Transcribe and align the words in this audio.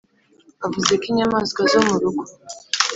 bavuze 0.59 0.93
ko 0.99 1.05
inyamaswa 1.11 1.61
zo 1.71 1.79
mu 1.85 1.95
rugo 2.01 2.23